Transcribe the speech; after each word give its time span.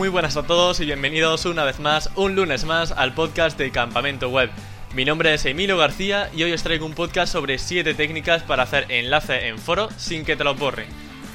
Muy 0.00 0.08
buenas 0.08 0.38
a 0.38 0.44
todos 0.44 0.80
y 0.80 0.86
bienvenidos 0.86 1.44
una 1.44 1.62
vez 1.62 1.78
más, 1.78 2.08
un 2.16 2.34
lunes 2.34 2.64
más, 2.64 2.90
al 2.90 3.12
podcast 3.12 3.58
de 3.58 3.70
Campamento 3.70 4.30
Web. 4.30 4.48
Mi 4.94 5.04
nombre 5.04 5.34
es 5.34 5.44
Emilio 5.44 5.76
García 5.76 6.30
y 6.34 6.42
hoy 6.42 6.54
os 6.54 6.62
traigo 6.62 6.86
un 6.86 6.94
podcast 6.94 7.30
sobre 7.30 7.58
7 7.58 7.92
técnicas 7.92 8.42
para 8.42 8.62
hacer 8.62 8.86
enlaces 8.88 9.42
en 9.42 9.58
foro 9.58 9.90
sin 9.98 10.24
que 10.24 10.36
te 10.36 10.44
los 10.44 10.58
borren. 10.58 10.88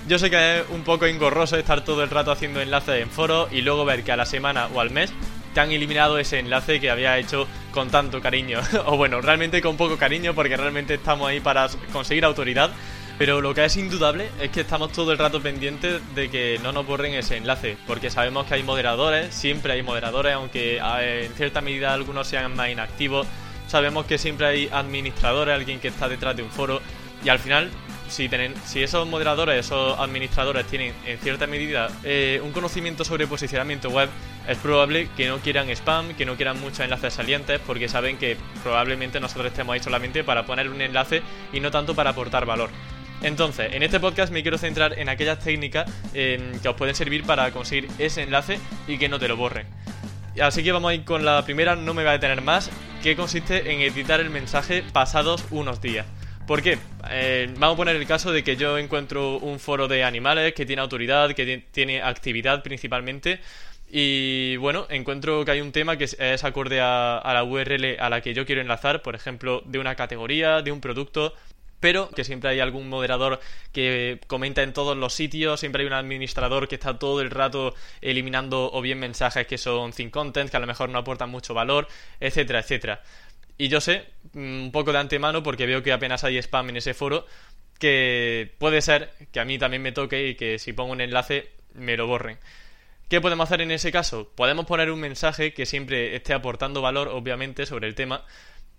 Yo 0.08 0.18
sé 0.18 0.32
que 0.32 0.62
es 0.62 0.64
un 0.72 0.82
poco 0.82 1.06
engorroso 1.06 1.58
estar 1.58 1.86
todo 1.86 2.02
el 2.02 2.10
rato 2.10 2.32
haciendo 2.32 2.60
enlaces 2.60 3.04
en 3.04 3.12
foro 3.12 3.48
y 3.52 3.62
luego 3.62 3.86
ver 3.86 4.04
que 4.04 4.14
a 4.14 4.18
la 4.18 4.26
semana 4.26 4.68
o 4.74 4.82
al 4.82 4.90
mes 4.90 5.14
te 5.54 5.60
han 5.60 5.72
eliminado 5.72 6.18
ese 6.18 6.40
enlace 6.40 6.80
que 6.80 6.90
había 6.90 7.20
hecho 7.20 7.48
con 7.72 7.92
tanto 7.92 8.20
cariño. 8.20 8.62
o 8.88 8.98
bueno, 8.98 9.22
realmente 9.22 9.62
con 9.62 9.78
poco 9.78 9.98
cariño 9.98 10.34
porque 10.34 10.58
realmente 10.58 10.96
estamos 10.96 11.30
ahí 11.30 11.40
para 11.40 11.68
conseguir 11.94 12.26
autoridad 12.26 12.72
pero 13.18 13.40
lo 13.40 13.54
que 13.54 13.64
es 13.64 13.78
indudable 13.78 14.30
es 14.42 14.50
que 14.50 14.62
estamos 14.62 14.92
todo 14.92 15.12
el 15.12 15.18
rato 15.18 15.42
pendientes 15.42 16.02
de 16.16 16.30
que 16.30 16.60
no 16.62 16.72
nos 16.72 16.86
borren 16.86 17.14
ese 17.14 17.38
enlace, 17.38 17.78
porque 17.88 18.10
sabemos 18.10 18.46
que 18.46 18.56
hay 18.56 18.64
moderadores, 18.64 19.34
siempre 19.34 19.74
hay 19.74 19.84
moderadores, 19.84 20.34
aunque 20.34 20.80
en 20.80 21.34
cierta 21.34 21.62
medida 21.62 21.94
algunos 21.94 22.28
sean 22.28 22.56
más 22.56 22.70
inactivos. 22.70 23.26
Sabemos 23.68 24.06
que 24.06 24.18
siempre 24.18 24.48
hay 24.48 24.70
administradores, 24.72 25.56
alguien 25.56 25.80
que 25.80 25.88
está 25.88 26.10
detrás 26.10 26.36
de 26.36 26.44
un 26.44 26.50
foro, 26.50 26.82
y 27.24 27.30
al 27.30 27.40
final, 27.40 27.72
si, 28.08 28.30
tienen, 28.30 28.54
si 28.66 28.84
esos 28.84 29.08
moderadores, 29.08 29.66
esos 29.66 29.98
administradores 29.98 30.68
tienen 30.68 30.94
en 31.06 31.18
cierta 31.18 31.48
medida 31.48 31.90
eh, 32.04 32.40
un 32.44 32.52
conocimiento 32.52 33.04
sobre 33.04 33.26
posicionamiento 33.26 33.90
web, 33.90 34.10
es 34.48 34.58
probable 34.60 35.10
que 35.18 35.28
no 35.28 35.40
quieran 35.40 35.70
spam, 35.70 36.14
que 36.14 36.26
no 36.26 36.36
quieran 36.36 36.60
muchos 36.60 36.82
enlaces 36.82 37.14
salientes, 37.14 37.60
porque 37.66 37.90
saben 37.90 38.18
que 38.18 38.38
probablemente 38.62 39.20
nosotros 39.20 39.48
estemos 39.48 39.74
ahí 39.74 39.80
solamente 39.80 40.24
para 40.24 40.46
poner 40.46 40.70
un 40.70 40.82
enlace 40.82 41.24
y 41.52 41.60
no 41.60 41.72
tanto 41.72 41.96
para 41.96 42.12
aportar 42.12 42.46
valor. 42.46 42.70
Entonces, 43.22 43.74
en 43.74 43.84
este 43.84 44.00
podcast 44.00 44.32
me 44.32 44.42
quiero 44.42 44.58
centrar 44.58 44.98
en 45.00 45.10
aquellas 45.10 45.40
técnicas 45.40 45.92
em, 46.14 46.60
que 46.60 46.70
os 46.70 46.76
pueden 46.76 46.96
servir 46.96 47.24
para 47.24 47.52
conseguir 47.52 47.90
ese 47.98 48.24
enlace 48.24 48.60
y 48.88 48.98
que 48.98 49.10
no 49.10 49.20
te 49.20 49.28
lo 49.28 49.36
borren. 49.38 49.68
Así 50.42 50.64
que 50.64 50.72
vamos 50.72 50.92
a 50.92 50.94
ir 50.94 51.06
con 51.06 51.24
la 51.24 51.44
primera, 51.46 51.76
no 51.76 51.94
me 51.94 52.04
va 52.04 52.12
a 52.12 52.14
detener 52.14 52.42
más, 52.42 52.70
que 53.02 53.16
consiste 53.16 53.72
en 53.72 53.82
editar 53.82 54.20
el 54.20 54.30
mensaje 54.30 54.84
pasados 54.94 55.46
unos 55.52 55.82
días. 55.82 56.06
¿Por 56.46 56.62
qué? 56.62 56.78
Eh, 57.10 57.48
vamos 57.58 57.76
a 57.76 57.78
poner 57.78 57.96
el 57.96 58.06
caso 58.06 58.32
de 58.32 58.44
que 58.44 58.56
yo 58.56 58.78
encuentro 58.78 59.38
un 59.38 59.60
foro 59.60 59.88
de 59.88 60.04
animales 60.04 60.54
que 60.54 60.66
tiene 60.66 60.82
autoridad, 60.82 61.34
que 61.34 61.64
tiene 61.72 62.04
actividad 62.04 62.62
principalmente, 62.62 63.40
y 63.90 64.58
bueno, 64.58 64.88
encuentro 64.90 65.46
que 65.46 65.52
hay 65.52 65.62
un 65.62 65.72
tema 65.72 65.98
que 65.98 66.06
es 66.06 66.44
acorde 66.44 66.82
a, 66.82 67.22
la 67.24 67.44
URL 67.44 67.98
a 68.00 68.10
la 68.10 68.22
que 68.22 68.34
yo 68.34 68.46
quiero 68.46 68.62
enlazar, 68.62 69.02
por 69.02 69.16
ejemplo, 69.16 69.62
de 69.66 69.80
una 69.80 69.96
categoría, 69.96 70.62
de 70.62 70.72
un 70.72 70.82
producto, 70.82 71.34
pero 71.86 72.10
que 72.10 72.24
siempre 72.24 72.50
hay 72.50 72.60
algún 72.62 72.90
moderador 72.90 73.40
que 73.72 74.20
comenta 74.26 74.64
en 74.64 74.74
todos 74.74 74.98
los 74.98 75.14
sitios, 75.14 75.60
siempre 75.60 75.84
hay 75.84 75.86
un 75.86 75.94
administrador 75.94 76.68
que 76.68 76.74
está 76.74 76.98
todo 76.98 77.22
el 77.22 77.30
rato 77.30 77.76
eliminando 78.02 78.72
o 78.74 78.82
bien 78.82 78.98
mensajes 78.98 79.46
que 79.46 79.60
son 79.60 79.94
sin 79.94 80.10
content, 80.10 80.50
que 80.50 80.58
a 80.58 80.60
lo 80.60 80.66
mejor 80.66 80.90
no 80.90 80.98
aportan 80.98 81.30
mucho 81.30 81.54
valor, 81.54 81.88
etcétera, 82.20 82.62
etcétera. 82.62 83.04
Y 83.60 83.68
yo 83.68 83.82
sé, 83.82 84.04
mm, 84.34 84.64
un 84.64 84.72
poco 84.72 84.94
de 84.94 84.98
antemano, 84.98 85.44
porque 85.44 85.68
veo 85.68 85.84
que 85.84 85.94
apenas 85.94 86.24
hay 86.24 86.40
spam 86.40 86.70
en 86.70 86.78
ese 86.78 86.96
foro, 86.96 87.28
que 87.78 88.52
puede 88.58 88.82
ser 88.82 89.12
que 89.32 89.40
a 89.40 89.46
mí 89.46 89.60
también 89.60 89.84
me 89.84 89.92
toque 89.92 90.30
y 90.30 90.34
que 90.34 90.58
si 90.58 90.74
pongo 90.74 90.92
un 90.92 91.02
enlace 91.02 91.52
me 91.76 91.96
lo 91.98 92.08
borren. 92.08 92.40
¿Qué 93.10 93.22
podemos 93.22 93.48
hacer 93.48 93.62
en 93.62 93.70
ese 93.70 93.92
caso? 93.92 94.32
Podemos 94.34 94.66
poner 94.66 94.90
un 94.90 95.00
mensaje 95.00 95.54
que 95.54 95.68
siempre 95.68 96.16
esté 96.16 96.34
aportando 96.34 96.82
valor, 96.82 97.10
obviamente, 97.10 97.68
sobre 97.68 97.88
el 97.88 97.94
tema, 97.94 98.26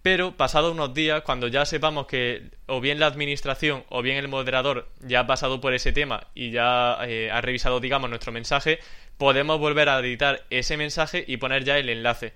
pero 0.07 0.37
pasado 0.37 0.71
unos 0.71 0.95
días, 0.95 1.23
cuando 1.23 1.49
ya 1.49 1.65
sepamos 1.65 2.07
que 2.07 2.51
o 2.67 2.81
bien 2.81 3.01
la 3.01 3.07
administración 3.07 3.83
o 3.89 4.03
bien 4.03 4.19
el 4.19 4.29
moderador 4.29 4.89
ya 5.01 5.19
ha 5.19 5.27
pasado 5.27 5.61
por 5.61 5.75
ese 5.75 5.91
tema 5.91 6.29
y 6.33 6.53
ya 6.53 6.97
eh, 7.09 7.29
ha 7.33 7.41
revisado, 7.41 7.81
digamos, 7.81 8.09
nuestro 8.09 8.31
mensaje, 8.31 8.79
podemos 9.19 9.59
volver 9.59 9.89
a 9.89 9.99
editar 9.99 10.45
ese 10.49 10.77
mensaje 10.77 11.25
y 11.27 11.39
poner 11.39 11.65
ya 11.65 11.77
el 11.77 11.89
enlace. 11.89 12.35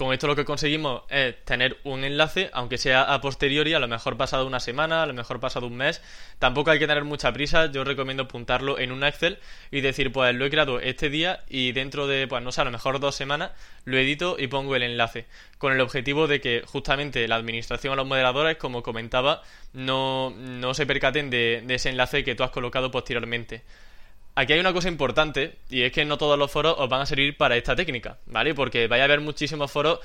Con 0.00 0.14
esto 0.14 0.26
lo 0.26 0.34
que 0.34 0.46
conseguimos 0.46 1.02
es 1.10 1.44
tener 1.44 1.76
un 1.84 2.04
enlace, 2.04 2.48
aunque 2.54 2.78
sea 2.78 3.02
a 3.02 3.20
posteriori, 3.20 3.74
a 3.74 3.78
lo 3.78 3.86
mejor 3.86 4.16
pasado 4.16 4.46
una 4.46 4.58
semana, 4.58 5.02
a 5.02 5.06
lo 5.06 5.12
mejor 5.12 5.40
pasado 5.40 5.66
un 5.66 5.76
mes. 5.76 6.00
Tampoco 6.38 6.70
hay 6.70 6.78
que 6.78 6.86
tener 6.86 7.04
mucha 7.04 7.34
prisa, 7.34 7.70
yo 7.70 7.84
recomiendo 7.84 8.22
apuntarlo 8.22 8.78
en 8.78 8.92
un 8.92 9.04
Excel 9.04 9.36
y 9.70 9.82
decir, 9.82 10.10
pues 10.10 10.34
lo 10.34 10.46
he 10.46 10.48
creado 10.48 10.80
este 10.80 11.10
día 11.10 11.40
y 11.50 11.72
dentro 11.72 12.06
de, 12.06 12.26
pues 12.26 12.42
no 12.42 12.50
sé, 12.50 12.62
a 12.62 12.64
lo 12.64 12.70
mejor 12.70 12.98
dos 12.98 13.14
semanas, 13.14 13.50
lo 13.84 13.98
edito 13.98 14.36
y 14.38 14.46
pongo 14.46 14.74
el 14.74 14.84
enlace. 14.84 15.26
Con 15.58 15.74
el 15.74 15.82
objetivo 15.82 16.28
de 16.28 16.40
que 16.40 16.62
justamente 16.64 17.28
la 17.28 17.36
administración 17.36 17.92
o 17.92 17.96
los 17.96 18.06
moderadores, 18.06 18.56
como 18.56 18.82
comentaba, 18.82 19.42
no, 19.74 20.30
no 20.30 20.72
se 20.72 20.86
percaten 20.86 21.28
de, 21.28 21.62
de 21.66 21.74
ese 21.74 21.90
enlace 21.90 22.24
que 22.24 22.34
tú 22.34 22.42
has 22.42 22.52
colocado 22.52 22.90
posteriormente. 22.90 23.64
Aquí 24.40 24.54
hay 24.54 24.60
una 24.60 24.72
cosa 24.72 24.88
importante 24.88 25.56
y 25.68 25.82
es 25.82 25.92
que 25.92 26.06
no 26.06 26.16
todos 26.16 26.38
los 26.38 26.50
foros 26.50 26.74
os 26.78 26.88
van 26.88 27.02
a 27.02 27.04
servir 27.04 27.36
para 27.36 27.58
esta 27.58 27.76
técnica, 27.76 28.16
¿vale? 28.24 28.54
Porque 28.54 28.88
vaya 28.88 29.02
a 29.02 29.04
haber 29.04 29.20
muchísimos 29.20 29.70
foros 29.70 29.98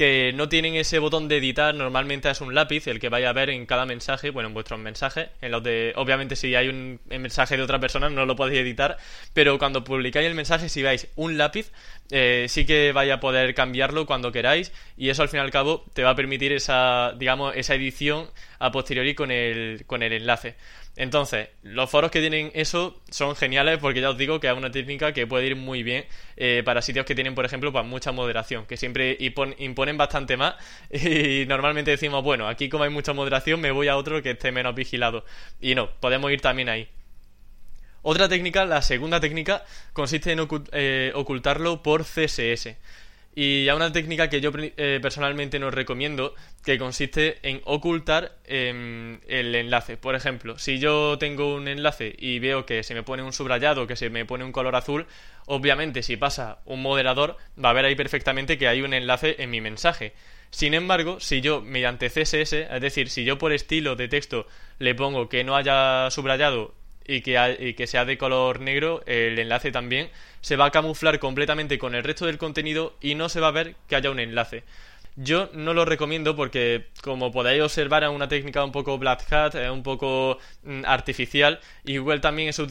que 0.00 0.32
no 0.34 0.48
tienen 0.48 0.76
ese 0.76 0.98
botón 0.98 1.28
de 1.28 1.36
editar, 1.36 1.74
normalmente 1.74 2.30
es 2.30 2.40
un 2.40 2.54
lápiz 2.54 2.86
el 2.86 2.98
que 2.98 3.10
vaya 3.10 3.28
a 3.28 3.34
ver 3.34 3.50
en 3.50 3.66
cada 3.66 3.84
mensaje, 3.84 4.30
bueno, 4.30 4.48
en 4.48 4.54
vuestros 4.54 4.80
mensajes, 4.80 5.28
en 5.42 5.50
los 5.50 5.62
de, 5.62 5.92
obviamente 5.94 6.36
si 6.36 6.54
hay 6.54 6.68
un 6.68 6.98
mensaje 7.10 7.58
de 7.58 7.62
otra 7.62 7.78
persona 7.78 8.08
no 8.08 8.24
lo 8.24 8.34
podéis 8.34 8.60
editar, 8.60 8.96
pero 9.34 9.58
cuando 9.58 9.84
publicáis 9.84 10.26
el 10.26 10.34
mensaje, 10.34 10.70
si 10.70 10.82
veis 10.82 11.08
un 11.16 11.36
lápiz, 11.36 11.70
eh, 12.10 12.46
sí 12.48 12.64
que 12.64 12.92
vaya 12.92 13.16
a 13.16 13.20
poder 13.20 13.54
cambiarlo 13.54 14.06
cuando 14.06 14.32
queráis 14.32 14.72
y 14.96 15.10
eso 15.10 15.20
al 15.20 15.28
fin 15.28 15.40
y 15.40 15.42
al 15.42 15.50
cabo 15.50 15.84
te 15.92 16.02
va 16.02 16.10
a 16.10 16.16
permitir 16.16 16.52
esa, 16.52 17.12
digamos, 17.18 17.54
esa 17.54 17.74
edición 17.74 18.30
a 18.58 18.72
posteriori 18.72 19.14
con 19.14 19.30
el, 19.30 19.84
con 19.86 20.02
el 20.02 20.14
enlace. 20.14 20.56
Entonces, 20.96 21.48
los 21.62 21.88
foros 21.88 22.10
que 22.10 22.20
tienen 22.20 22.50
eso 22.52 23.00
son 23.10 23.36
geniales 23.36 23.78
porque 23.78 24.00
ya 24.00 24.10
os 24.10 24.18
digo 24.18 24.40
que 24.40 24.48
es 24.48 24.52
una 24.52 24.70
técnica 24.70 25.12
que 25.12 25.26
puede 25.26 25.46
ir 25.46 25.56
muy 25.56 25.82
bien 25.82 26.04
eh, 26.36 26.62
para 26.64 26.82
sitios 26.82 27.06
que 27.06 27.14
tienen, 27.14 27.34
por 27.34 27.44
ejemplo, 27.44 27.72
pues, 27.72 27.86
mucha 27.86 28.12
moderación, 28.12 28.66
que 28.66 28.76
siempre 28.76 29.16
bastante 29.96 30.36
más 30.36 30.54
y 30.90 31.44
normalmente 31.46 31.92
decimos, 31.92 32.22
bueno, 32.22 32.48
aquí 32.48 32.68
como 32.68 32.84
hay 32.84 32.90
mucha 32.90 33.12
moderación 33.12 33.60
me 33.60 33.70
voy 33.70 33.88
a 33.88 33.96
otro 33.96 34.22
que 34.22 34.32
esté 34.32 34.52
menos 34.52 34.74
vigilado. 34.74 35.24
Y 35.60 35.74
no, 35.74 35.90
podemos 36.00 36.30
ir 36.30 36.40
también 36.40 36.68
ahí. 36.68 36.88
Otra 38.02 38.28
técnica, 38.28 38.64
la 38.64 38.80
segunda 38.80 39.20
técnica, 39.20 39.64
consiste 39.92 40.32
en 40.32 40.48
eh, 40.72 41.12
ocultarlo 41.14 41.82
por 41.82 42.04
CSS. 42.04 42.76
Y 43.34 43.68
hay 43.68 43.76
una 43.76 43.92
técnica 43.92 44.28
que 44.28 44.40
yo 44.40 44.50
eh, 44.56 44.98
personalmente 45.00 45.60
no 45.60 45.70
recomiendo, 45.70 46.34
que 46.64 46.78
consiste 46.78 47.38
en 47.48 47.60
ocultar 47.64 48.36
em, 48.44 49.20
el 49.28 49.54
enlace. 49.54 49.96
Por 49.96 50.16
ejemplo, 50.16 50.58
si 50.58 50.80
yo 50.80 51.16
tengo 51.18 51.54
un 51.54 51.68
enlace 51.68 52.14
y 52.18 52.40
veo 52.40 52.66
que 52.66 52.82
se 52.82 52.94
me 52.94 53.04
pone 53.04 53.22
un 53.22 53.32
subrayado, 53.32 53.86
que 53.86 53.94
se 53.94 54.10
me 54.10 54.24
pone 54.24 54.44
un 54.44 54.52
color 54.52 54.74
azul, 54.74 55.06
obviamente 55.46 56.02
si 56.02 56.16
pasa 56.16 56.58
un 56.64 56.82
moderador 56.82 57.36
va 57.62 57.70
a 57.70 57.74
ver 57.74 57.84
ahí 57.84 57.94
perfectamente 57.94 58.58
que 58.58 58.66
hay 58.66 58.82
un 58.82 58.94
enlace 58.94 59.36
en 59.38 59.50
mi 59.50 59.60
mensaje. 59.60 60.12
Sin 60.50 60.74
embargo, 60.74 61.20
si 61.20 61.40
yo 61.40 61.62
mediante 61.62 62.10
CSS, 62.10 62.52
es 62.52 62.80
decir, 62.80 63.08
si 63.08 63.24
yo 63.24 63.38
por 63.38 63.52
estilo 63.52 63.94
de 63.94 64.08
texto 64.08 64.48
le 64.80 64.96
pongo 64.96 65.28
que 65.28 65.44
no 65.44 65.54
haya 65.54 66.10
subrayado 66.10 66.74
y 67.06 67.22
que, 67.22 67.86
sea 67.86 68.04
de 68.04 68.18
color 68.18 68.60
negro, 68.60 69.02
el 69.06 69.38
enlace 69.38 69.72
también 69.72 70.10
se 70.40 70.56
va 70.56 70.66
a 70.66 70.70
camuflar 70.70 71.18
completamente 71.18 71.78
con 71.78 71.94
el 71.94 72.04
resto 72.04 72.26
del 72.26 72.38
contenido 72.38 72.96
y 73.00 73.14
no 73.14 73.28
se 73.28 73.40
va 73.40 73.48
a 73.48 73.52
ver 73.52 73.74
que 73.88 73.96
haya 73.96 74.10
un 74.10 74.20
enlace. 74.20 74.64
Yo 75.16 75.50
no 75.52 75.74
lo 75.74 75.84
recomiendo 75.84 76.36
porque, 76.36 76.86
como 77.02 77.32
podéis 77.32 77.62
observar, 77.62 78.04
es 78.04 78.10
una 78.10 78.28
técnica 78.28 78.64
un 78.64 78.72
poco 78.72 78.96
black 78.96 79.30
hat, 79.32 79.54
es 79.56 79.70
un 79.70 79.82
poco 79.82 80.38
mm, 80.62 80.84
artificial. 80.86 81.60
Y 81.84 81.98
Google 81.98 82.20
también 82.20 82.48
en 82.48 82.54
su 82.54 82.66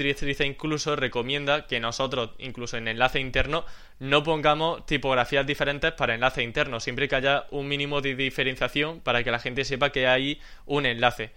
incluso 0.46 0.96
recomienda 0.96 1.68
que 1.68 1.80
nosotros, 1.80 2.32
incluso 2.40 2.78
en 2.78 2.88
enlace 2.88 3.20
interno, 3.20 3.66
no 4.00 4.24
pongamos 4.24 4.86
tipografías 4.86 5.46
diferentes 5.46 5.92
para 5.92 6.16
enlace 6.16 6.42
interno, 6.42 6.80
siempre 6.80 7.08
que 7.10 7.18
haya 7.18 7.46
un 7.52 7.68
mínimo 7.68 8.02
de 8.02 8.16
diferenciación 8.16 9.02
para 9.02 9.24
que 9.24 9.32
la 9.32 9.40
gente 9.40 9.66
sepa 9.66 9.92
que 9.92 10.08
hay 10.08 10.40
un 10.66 10.86
enlace. 10.86 11.32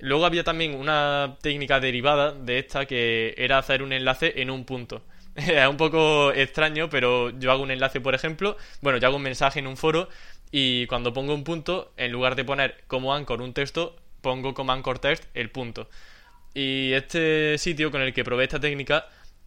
Luego 0.00 0.26
había 0.26 0.44
también 0.44 0.74
una 0.74 1.36
técnica 1.40 1.80
derivada 1.80 2.32
de 2.32 2.58
esta 2.58 2.86
que 2.86 3.34
era 3.38 3.58
hacer 3.58 3.82
un 3.82 3.92
enlace 3.92 4.40
en 4.40 4.50
un 4.50 4.64
punto. 4.64 5.02
es 5.36 5.68
un 5.68 5.76
poco 5.76 6.32
extraño, 6.32 6.88
pero 6.90 7.30
yo 7.30 7.52
hago 7.52 7.62
un 7.62 7.70
enlace, 7.70 8.00
por 8.00 8.14
ejemplo, 8.14 8.56
bueno, 8.80 8.98
yo 8.98 9.08
hago 9.08 9.16
un 9.16 9.22
mensaje 9.22 9.60
en 9.60 9.66
un 9.66 9.76
foro 9.76 10.08
y 10.50 10.86
cuando 10.86 11.12
pongo 11.12 11.34
un 11.34 11.44
punto, 11.44 11.92
en 11.96 12.12
lugar 12.12 12.36
de 12.36 12.44
poner 12.44 12.84
como 12.86 13.14
anchor 13.14 13.42
un 13.42 13.52
texto, 13.52 13.96
pongo 14.20 14.54
como 14.54 14.72
anchor 14.72 14.98
text 14.98 15.24
el 15.34 15.50
punto. 15.50 15.88
Y 16.54 16.92
este 16.92 17.58
sitio 17.58 17.90
con 17.90 18.00
el 18.00 18.14
que 18.14 18.24
probé 18.24 18.44
esta 18.44 18.60
técnica 18.60 19.06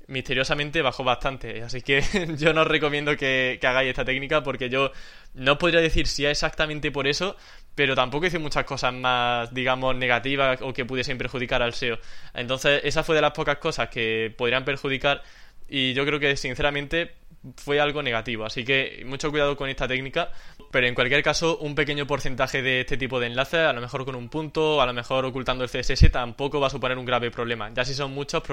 misteriosamente 0.09 0.81
bajó 0.81 1.03
bastante. 1.03 1.63
Así 1.63 1.81
que 1.81 2.03
yo 2.37 2.53
no 2.53 2.61
os 2.61 2.67
recomiendo 2.67 3.15
que, 3.15 3.59
hagáis 3.63 3.89
esta 3.89 4.05
técnica 4.05 4.43
porque 4.43 4.69
yo 4.69 4.91
no 5.33 5.57
podría 5.57 5.81
decir 5.81 6.07
si 6.07 6.25
es 6.25 6.31
exactamente 6.31 6.91
por 6.91 7.07
eso, 7.07 7.37
pero 7.79 7.95
tampoco 7.95 8.25
hice 8.25 8.39
muchas 8.39 8.65
cosas 8.65 8.93
más, 8.93 9.53
digamos, 9.53 9.95
negativas 9.95 10.61
o 10.61 10.73
que 10.73 10.83
pudiesen 10.83 11.17
perjudicar 11.17 11.61
al 11.61 11.73
SEO. 11.73 11.97
Entonces, 12.33 12.81
esa 12.83 13.05
fue 13.05 13.15
de 13.15 13.21
las 13.21 13.31
pocas 13.31 13.57
cosas 13.59 13.87
que 13.87 14.35
podrían 14.37 14.65
perjudicar 14.65 15.23
y 15.69 15.93
yo 15.93 16.05
creo 16.05 16.19
que, 16.19 16.35
sinceramente, 16.35 17.13
fue 17.55 17.79
algo 17.79 18.03
negativo. 18.03 18.45
Así 18.45 18.63
que 18.63 19.03
mucho 19.05 19.31
cuidado 19.31 19.55
con 19.55 19.69
esta 19.69 19.87
técnica. 19.87 20.31
Pero 20.71 20.85
en 20.85 20.93
cualquier 20.93 21.23
caso, 21.23 21.57
un 21.57 21.73
pequeño 21.73 22.05
porcentaje 22.05 22.61
de 22.61 22.81
este 22.81 22.97
tipo 22.97 23.19
de 23.19 23.27
enlaces, 23.27 23.61
a 23.61 23.73
lo 23.73 23.81
mejor 23.81 24.05
con 24.05 24.15
un 24.15 24.29
punto, 24.29 24.81
a 24.81 24.85
lo 24.85 24.93
mejor 24.93 25.25
ocultando 25.25 25.63
el 25.63 25.69
CSS, 25.69 26.11
tampoco 26.11 26.59
va 26.59 26.67
a 26.67 26.69
suponer 26.69 26.97
un 26.97 27.05
grave 27.05 27.31
problema. 27.31 27.71
Ya 27.73 27.83
si 27.85 27.95
son 27.95 28.11
muchos, 28.11 28.43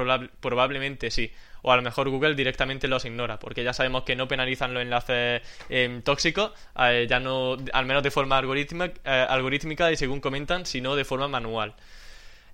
probablemente 0.40 1.10
sí. 1.10 1.30
O 1.62 1.72
a 1.72 1.76
lo 1.76 1.82
mejor 1.82 2.08
Google 2.08 2.34
directamente 2.34 2.88
los 2.88 3.04
ignora, 3.04 3.38
porque 3.38 3.64
ya 3.64 3.72
sabemos 3.72 4.04
que 4.04 4.16
no 4.16 4.28
penalizan 4.28 4.72
los 4.72 4.82
enlaces 4.82 5.42
em, 5.68 6.00
tóxicos, 6.02 6.52
eh, 6.78 7.06
ya 7.08 7.18
no, 7.18 7.56
al 7.72 7.86
menos 7.86 8.02
de 8.02 8.10
forma 8.10 8.38
algorítmica, 8.38 8.94
eh, 9.04 9.26
algorítmica 9.28 9.90
y 9.90 9.96
según 9.96 10.20
comentan, 10.20 10.64
sino 10.64 10.94
de 10.94 11.04
forma 11.04 11.28
manual. 11.28 11.74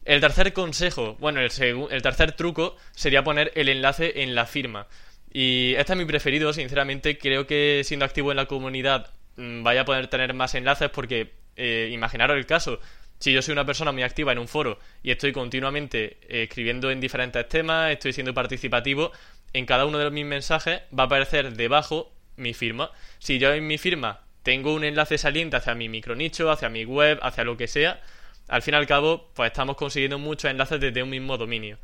El 0.04 0.20
tercer 0.20 0.52
consejo, 0.52 1.16
bueno, 1.20 1.40
el, 1.40 1.50
el 1.90 2.02
tercer 2.02 2.32
truco 2.32 2.76
sería 2.90 3.22
poner 3.22 3.52
el 3.54 3.68
enlace 3.68 4.22
en 4.22 4.34
la 4.34 4.46
firma. 4.46 4.88
Y 5.32 5.74
este 5.76 5.94
es 5.94 5.98
mi 5.98 6.04
preferido, 6.04 6.52
sinceramente. 6.52 7.18
Creo 7.18 7.46
que 7.46 7.82
siendo 7.84 8.04
activo 8.04 8.30
en 8.30 8.36
la 8.36 8.46
comunidad 8.46 9.10
mm, 9.36 9.62
vaya 9.62 9.82
a 9.82 9.84
poder 9.84 10.08
tener 10.08 10.34
más 10.34 10.54
enlaces 10.54 10.90
porque 10.90 11.32
eh, 11.56 11.90
imaginaros 11.92 12.36
el 12.36 12.46
caso. 12.46 12.80
Si 13.18 13.32
yo 13.32 13.40
soy 13.40 13.52
una 13.52 13.64
persona 13.64 13.92
muy 13.92 14.02
activa 14.02 14.32
en 14.32 14.38
un 14.38 14.48
foro 14.48 14.78
y 15.02 15.12
estoy 15.12 15.32
continuamente 15.32 16.18
eh, 16.22 16.44
escribiendo 16.44 16.90
en 16.90 17.00
diferentes 17.00 17.48
temas, 17.48 17.92
estoy 17.92 18.12
siendo 18.12 18.34
participativo, 18.34 19.12
en 19.52 19.64
cada 19.64 19.86
uno 19.86 19.98
de 19.98 20.10
mis 20.10 20.26
mensajes 20.26 20.82
va 20.96 21.04
a 21.04 21.06
aparecer 21.06 21.52
debajo 21.52 22.12
mi 22.36 22.52
firma. 22.52 22.90
Si 23.18 23.38
yo 23.38 23.52
en 23.52 23.66
mi 23.66 23.78
firma 23.78 24.20
tengo 24.42 24.74
un 24.74 24.84
enlace 24.84 25.18
saliente 25.18 25.56
hacia 25.56 25.74
mi 25.74 25.88
micronicho, 25.88 26.50
hacia 26.50 26.68
mi 26.68 26.84
web, 26.84 27.18
hacia 27.22 27.44
lo 27.44 27.56
que 27.56 27.68
sea, 27.68 28.00
al 28.48 28.62
fin 28.62 28.74
y 28.74 28.76
al 28.76 28.86
cabo, 28.86 29.30
pues 29.34 29.52
estamos 29.52 29.76
consiguiendo 29.76 30.18
muchos 30.18 30.50
enlaces 30.50 30.80
desde 30.80 31.02
un 31.02 31.10
mismo 31.10 31.38
dominio. 31.38 31.78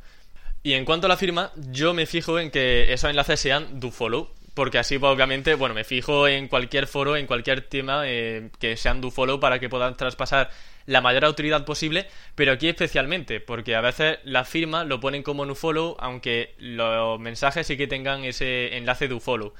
Y 0.62 0.74
en 0.74 0.84
cuanto 0.84 1.06
a 1.06 1.08
la 1.08 1.16
firma, 1.16 1.52
yo 1.56 1.94
me 1.94 2.06
fijo 2.06 2.38
en 2.38 2.50
que 2.50 2.92
esos 2.92 3.10
enlaces 3.10 3.40
sean 3.40 3.80
do 3.80 3.90
follow, 3.90 4.30
porque 4.54 4.78
así 4.78 4.98
pues, 4.98 5.12
obviamente, 5.12 5.54
bueno, 5.54 5.74
me 5.74 5.84
fijo 5.84 6.26
en 6.26 6.48
cualquier 6.48 6.86
foro, 6.86 7.16
en 7.16 7.26
cualquier 7.26 7.62
tema 7.62 8.02
eh, 8.06 8.50
que 8.58 8.76
sean 8.76 9.00
do 9.00 9.10
follow 9.10 9.38
para 9.38 9.60
que 9.60 9.68
puedan 9.68 9.96
traspasar 9.96 10.50
la 10.86 11.00
mayor 11.00 11.26
autoridad 11.26 11.64
posible, 11.64 12.08
pero 12.34 12.52
aquí 12.52 12.68
especialmente, 12.68 13.40
porque 13.40 13.76
a 13.76 13.80
veces 13.80 14.18
la 14.24 14.44
firma 14.44 14.84
lo 14.84 15.00
ponen 15.00 15.22
como 15.22 15.46
no 15.46 15.54
follow, 15.54 15.96
aunque 16.00 16.54
los 16.58 17.20
mensajes 17.20 17.66
sí 17.66 17.76
que 17.76 17.86
tengan 17.86 18.24
ese 18.24 18.76
enlace 18.76 19.06
do 19.06 19.20
follow. 19.20 19.54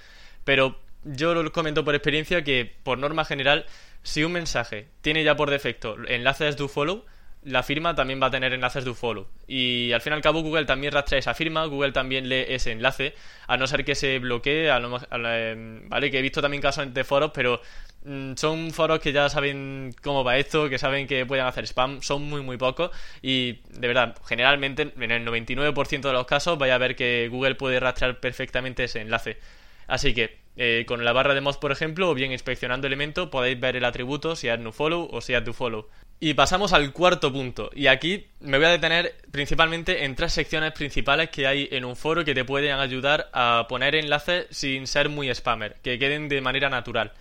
Pero 0.45 0.81
yo 1.05 1.35
lo 1.35 1.53
comento 1.53 1.85
por 1.85 1.95
experiencia 1.95 2.43
que, 2.43 2.75
por 2.83 2.99
norma 2.99 3.25
general, 3.25 3.67
si 4.03 4.25
un 4.25 4.33
mensaje 4.33 4.89
tiene 5.01 5.23
ya 5.23 5.37
por 5.37 5.51
defecto 5.51 5.97
enlaces 6.09 6.57
do 6.57 6.67
follow, 6.67 7.05
la 7.43 7.63
firma 7.63 7.95
también 7.95 8.21
va 8.21 8.27
a 8.27 8.31
tener 8.31 8.53
enlaces 8.53 8.85
do 8.85 8.95
follow. 8.95 9.29
Y 9.47 9.93
al 9.93 10.01
fin 10.01 10.13
y 10.13 10.17
al 10.17 10.23
cabo 10.23 10.43
Google 10.43 10.65
también 10.65 10.93
rastrea 10.93 11.19
esa 11.19 11.35
firma, 11.35 11.65
Google 11.67 11.93
también 11.93 12.29
lee 12.29 12.45
ese 12.49 12.73
enlace, 12.73 13.15
a 13.47 13.57
no 13.57 13.67
ser 13.67 13.85
que 13.85 13.95
se 13.95 14.19
bloquee, 14.19 14.71
a 14.71 14.79
em, 14.79 15.89
vale, 15.89 16.11
que 16.11 16.19
he 16.19 16.23
visto 16.23 16.43
también 16.43 16.61
casos 16.63 16.93
de 16.93 17.05
foros, 17.05 17.31
pero 17.33 17.61
mm, 18.05 18.35
son 18.37 18.71
foros 18.73 19.01
que 19.01 19.13
ya 19.13 19.29
saben 19.29 19.95
cómo 20.03 20.25
va 20.25 20.37
esto, 20.37 20.69
que 20.69 20.79
saben 20.79 21.07
que 21.07 21.25
pueden 21.27 21.47
hacer 21.47 21.67
spam, 21.67 22.03
son 22.03 22.23
muy 22.25 22.43
muy 22.43 22.57
pocos 22.57 22.91
y 23.23 23.61
de 23.71 23.89
verdad, 23.89 24.17
generalmente 24.27 24.93
en 24.99 25.11
el 25.11 25.27
99% 25.27 26.01
de 26.01 26.13
los 26.13 26.27
casos 26.27 26.59
vaya 26.59 26.75
a 26.75 26.79
ver 26.79 26.97
que 26.97 27.29
Google 27.31 27.55
puede 27.55 27.81
rastrear 27.81 28.21
perfectamente 28.21 28.85
ese 28.85 29.01
enlace. 29.01 29.39
Así 29.87 30.13
que 30.15 30.39
eh, 30.57 30.85
con 30.87 31.05
la 31.05 31.13
barra 31.13 31.35
de 31.35 31.41
mod, 31.41 31.57
por 31.59 31.71
ejemplo, 31.73 32.11
o 32.11 32.15
bien 32.15 32.33
inspeccionando 32.33 32.87
elemento, 32.89 33.31
podéis 33.31 33.61
ver 33.61 33.77
el 33.77 33.85
atributo 33.85 34.35
si 34.35 34.49
es 34.49 34.59
nofollow 34.59 35.09
o 35.13 35.21
si 35.21 35.33
es 35.35 35.45
dofollow. 35.45 35.87
Y 36.21 36.35
pasamos 36.35 36.73
al 36.73 36.93
cuarto 36.93 37.33
punto. 37.33 37.71
Y 37.75 37.87
aquí 37.87 38.27
me 38.41 38.57
voy 38.59 38.67
a 38.67 38.71
detener 38.71 39.15
principalmente 39.31 40.05
en 40.05 40.17
tres 40.17 40.33
secciones 40.33 40.73
principales 40.73 41.31
que 41.31 41.47
hay 41.47 41.69
en 41.71 41.85
un 41.85 41.95
foro 41.95 42.25
que 42.25 42.35
te 42.35 42.45
pueden 42.45 42.73
ayudar 42.73 43.31
a 43.33 43.67
poner 43.69 43.95
enlaces 43.95 44.47
sin 44.51 44.89
ser 44.89 45.09
muy 45.09 45.33
spammer, 45.33 45.77
que 45.83 45.99
queden 45.99 46.29
de 46.29 46.41
manera 46.41 46.71
natural. 46.71 47.13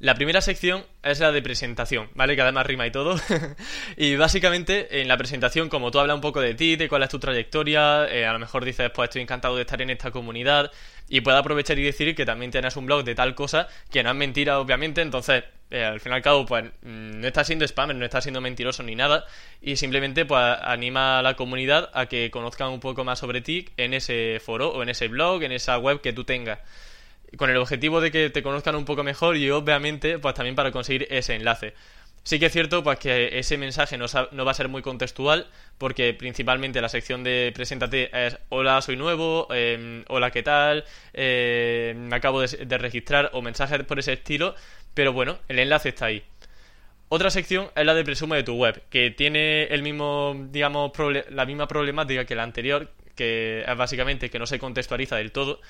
La 0.00 0.14
primera 0.14 0.40
sección 0.40 0.84
es 1.02 1.20
la 1.20 1.30
de 1.30 1.40
presentación, 1.40 2.10
¿vale? 2.14 2.34
Que 2.34 2.42
además 2.42 2.66
rima 2.66 2.86
y 2.86 2.90
todo. 2.90 3.16
y 3.96 4.16
básicamente 4.16 5.00
en 5.00 5.08
la 5.08 5.16
presentación, 5.16 5.68
como 5.68 5.90
tú 5.90 6.00
hablas 6.00 6.16
un 6.16 6.20
poco 6.20 6.40
de 6.40 6.54
ti, 6.54 6.76
de 6.76 6.88
cuál 6.88 7.04
es 7.04 7.08
tu 7.08 7.20
trayectoria, 7.20 8.06
eh, 8.10 8.26
a 8.26 8.32
lo 8.32 8.40
mejor 8.40 8.64
dices, 8.64 8.90
pues 8.90 9.08
estoy 9.08 9.22
encantado 9.22 9.54
de 9.54 9.62
estar 9.62 9.80
en 9.80 9.90
esta 9.90 10.10
comunidad, 10.10 10.70
y 11.08 11.20
puedes 11.20 11.38
aprovechar 11.38 11.78
y 11.78 11.84
decir 11.84 12.14
que 12.14 12.26
también 12.26 12.50
tienes 12.50 12.76
un 12.76 12.86
blog 12.86 13.04
de 13.04 13.14
tal 13.14 13.34
cosa, 13.34 13.68
que 13.90 14.02
no 14.02 14.10
es 14.10 14.16
mentira, 14.16 14.58
obviamente, 14.58 15.00
entonces, 15.00 15.44
eh, 15.70 15.84
al 15.84 16.00
fin 16.00 16.12
y 16.12 16.16
al 16.16 16.22
cabo, 16.22 16.44
pues 16.44 16.64
mm, 16.64 17.20
no 17.20 17.26
estás 17.26 17.46
siendo 17.46 17.66
spammer, 17.66 17.94
no 17.94 18.04
estás 18.04 18.24
siendo 18.24 18.40
mentiroso 18.40 18.82
ni 18.82 18.96
nada, 18.96 19.24
y 19.62 19.76
simplemente, 19.76 20.24
pues 20.24 20.42
anima 20.60 21.20
a 21.20 21.22
la 21.22 21.34
comunidad 21.34 21.90
a 21.94 22.06
que 22.06 22.30
conozcan 22.30 22.70
un 22.70 22.80
poco 22.80 23.04
más 23.04 23.20
sobre 23.20 23.42
ti 23.42 23.68
en 23.76 23.94
ese 23.94 24.40
foro 24.44 24.70
o 24.70 24.82
en 24.82 24.88
ese 24.88 25.08
blog, 25.08 25.44
en 25.44 25.52
esa 25.52 25.78
web 25.78 26.00
que 26.00 26.12
tú 26.12 26.24
tengas 26.24 26.58
con 27.36 27.50
el 27.50 27.56
objetivo 27.56 28.00
de 28.00 28.10
que 28.10 28.30
te 28.30 28.42
conozcan 28.42 28.76
un 28.76 28.84
poco 28.84 29.02
mejor 29.02 29.36
y 29.36 29.50
obviamente 29.50 30.18
pues 30.18 30.34
también 30.34 30.54
para 30.54 30.72
conseguir 30.72 31.06
ese 31.10 31.34
enlace. 31.34 31.74
Sí 32.24 32.38
que 32.38 32.46
es 32.46 32.52
cierto 32.52 32.82
pues 32.82 32.98
que 32.98 33.38
ese 33.38 33.58
mensaje 33.58 33.98
no, 33.98 34.06
va 34.06 34.50
a 34.50 34.54
ser 34.54 34.68
muy 34.68 34.80
contextual 34.80 35.46
porque 35.76 36.14
principalmente 36.14 36.80
la 36.80 36.88
sección 36.88 37.22
de 37.22 37.52
preséntate 37.54 38.08
es 38.26 38.38
hola 38.48 38.80
soy 38.80 38.96
nuevo, 38.96 39.46
em, 39.52 40.04
hola 40.08 40.30
qué 40.30 40.42
tal, 40.42 40.84
eh, 41.12 41.94
me 41.96 42.16
acabo 42.16 42.40
de, 42.40 42.78
registrar 42.78 43.30
o 43.34 43.42
mensajes 43.42 43.84
por 43.84 43.98
ese 43.98 44.14
estilo, 44.14 44.54
pero 44.94 45.12
bueno, 45.12 45.38
el 45.48 45.58
enlace 45.58 45.90
está 45.90 46.06
ahí. 46.06 46.24
Otra 47.10 47.30
sección 47.30 47.70
es 47.76 47.84
la 47.84 47.94
de 47.94 48.04
presume 48.04 48.36
de 48.36 48.42
tu 48.42 48.54
web, 48.54 48.82
que 48.88 49.10
tiene 49.10 49.64
el 49.64 49.82
mismo, 49.82 50.34
digamos, 50.50 50.92
la 51.30 51.44
misma 51.44 51.68
problemática 51.68 52.24
que 52.24 52.34
la 52.34 52.42
anterior, 52.42 52.90
que 53.14 53.64
es 53.68 53.76
básicamente 53.76 54.30
que 54.30 54.38
no 54.38 54.46
se 54.46 54.58
contextualiza 54.58 55.16
del 55.16 55.30
todo, 55.30 55.60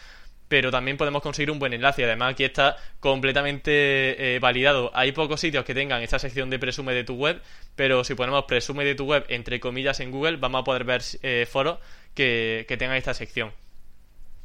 pero 0.55 0.71
también 0.71 0.97
podemos 0.97 1.21
conseguir 1.21 1.51
un 1.51 1.59
buen 1.59 1.73
enlace. 1.73 2.05
Además 2.05 2.35
aquí 2.35 2.45
está 2.45 2.77
completamente 3.01 4.37
eh, 4.37 4.39
validado. 4.39 4.93
Hay 4.95 5.11
pocos 5.11 5.41
sitios 5.41 5.65
que 5.65 5.75
tengan 5.75 6.01
esta 6.01 6.21
sección 6.21 6.49
de 6.49 6.61
presume 6.61 6.95
de 6.95 7.03
tu 7.03 7.17
web, 7.17 7.43
pero 7.75 8.05
si 8.05 8.15
ponemos 8.15 8.45
presume 8.45 8.85
de 8.85 8.95
tu 8.95 9.05
web 9.05 9.25
entre 9.31 9.59
comillas 9.59 9.99
en 9.99 10.13
Google, 10.13 10.37
vamos 10.37 10.61
a 10.61 10.65
poder 10.65 10.85
ver 10.85 11.03
eh, 11.25 11.45
foros 11.51 11.81
que, 12.15 12.67
tengan 12.79 12.97
esta 12.97 13.15
sección. 13.15 13.51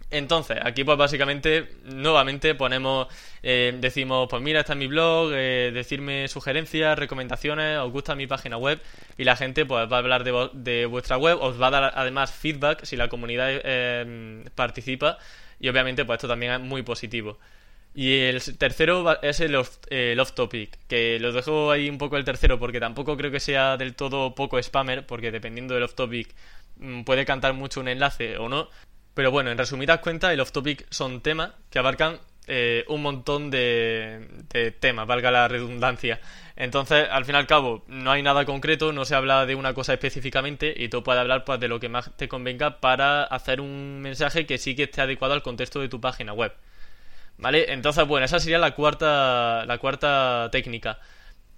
Entonces, 0.10 0.58
aquí 0.64 0.84
pues 0.84 0.98
básicamente, 0.98 1.70
nuevamente 1.84 2.56
ponemos, 2.56 3.08
eh, 3.44 3.78
decimos, 3.80 4.28
pues 4.32 4.42
mira, 4.42 4.62
está 4.62 4.74
mi 4.74 4.88
blog, 4.88 5.30
decirme 5.30 6.28
sugerencias, 6.28 6.98
recomendaciones, 6.98 7.78
os 7.78 7.92
gusta 7.92 8.16
mi 8.16 8.26
página 8.26 8.58
web 8.58 8.82
y 9.16 9.26
la 9.26 9.36
gente 9.36 9.64
pues 9.64 9.88
va 9.92 9.98
a 9.98 10.00
hablar 10.00 10.24
de, 10.24 10.50
de 10.54 10.88
vuestra 10.88 11.20
web, 11.20 11.38
os 11.40 11.62
va 11.62 11.68
a 11.68 11.70
dar 11.70 11.92
además 11.94 12.32
feedback 12.32 12.84
si 12.86 12.96
la 12.96 13.10
comunidad 13.10 13.62
participa 14.56 15.20
y 15.60 15.70
obviamente 15.70 16.06
pues 16.06 16.18
esto 16.18 16.28
también 16.28 16.54
es 16.54 16.60
muy 16.62 16.84
positivo. 16.84 17.38
Y 17.94 18.20
el 18.20 18.42
tercero 18.58 19.20
es 19.22 19.40
el 19.40 19.56
off, 19.56 20.32
topic, 20.34 20.78
que 20.88 21.20
lo 21.20 21.32
dejo 21.32 21.72
ahí 21.72 21.90
un 21.90 21.98
poco 21.98 22.18
el 22.18 22.24
tercero 22.24 22.60
porque 22.60 22.80
tampoco 22.80 23.18
creo 23.18 23.32
que 23.32 23.40
sea 23.40 23.78
del 23.78 23.96
todo 23.96 24.36
poco 24.36 24.62
spammer, 24.62 25.06
porque 25.06 25.32
dependiendo 25.32 25.74
del 25.74 25.84
off 25.84 25.96
topic 25.96 26.34
mm, 26.78 27.04
puede 27.04 27.26
cantar 27.26 27.54
mucho 27.54 27.80
un 27.80 27.88
enlace 27.88 28.38
o 28.38 28.48
no. 28.48 28.70
Pero 29.16 29.32
bueno, 29.32 29.52
en 29.52 29.58
resumidas 29.58 30.00
cuentas, 30.00 30.32
el 30.32 30.40
off 30.40 30.52
topic 30.52 30.86
son 30.92 31.22
temas 31.22 31.52
que 31.70 31.80
abarcan 31.80 32.20
eh, 32.52 32.84
un 32.88 33.04
montón 33.04 33.52
de, 33.52 34.76
temas, 34.80 35.06
valga 35.06 35.30
la 35.30 35.48
redundancia. 35.48 36.20
Entonces, 36.56 37.08
al 37.12 37.24
fin 37.24 37.36
y 37.36 37.38
al 37.38 37.46
cabo, 37.46 37.84
no 37.88 38.12
hay 38.12 38.24
nada 38.24 38.44
concreto, 38.44 38.92
no 38.92 39.06
se 39.06 39.14
habla 39.14 39.46
de 39.46 39.54
una 39.54 39.76
cosa 39.76 39.94
específicamente 39.94 40.74
y 40.76 40.90
tú 40.90 41.04
puedes 41.04 41.22
hablar 41.22 41.46
pues, 41.46 41.60
de 41.60 41.68
lo 41.68 41.80
que 41.80 41.90
más 41.90 42.12
te 42.18 42.28
convenga 42.28 42.80
para 42.80 43.24
hacer 43.24 43.62
un 43.62 44.02
mensaje 44.02 44.48
que 44.48 44.58
sí 44.58 44.76
que 44.76 44.84
esté 44.84 45.02
adecuado 45.02 45.36
al 45.36 45.44
contexto 45.44 45.80
de 45.80 45.90
tu 45.90 46.02
página 46.02 46.34
web. 46.34 46.52
¿Vale? 47.38 47.72
Entonces, 47.72 48.06
bueno, 48.08 48.26
esa 48.26 48.40
sería 48.40 48.58
la 48.58 48.74
cuarta, 48.74 49.64
la 49.68 49.78
cuarta 49.78 50.50
técnica. 50.52 51.00